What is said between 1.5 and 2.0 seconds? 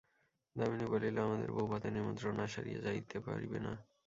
বউভাতের